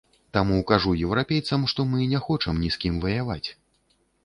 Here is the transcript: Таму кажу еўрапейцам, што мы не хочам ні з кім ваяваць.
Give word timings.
Таму 0.35 0.55
кажу 0.71 0.93
еўрапейцам, 1.07 1.67
што 1.75 1.85
мы 1.91 2.09
не 2.15 2.23
хочам 2.29 2.55
ні 2.65 2.73
з 2.79 2.83
кім 2.87 2.99
ваяваць. 3.07 3.49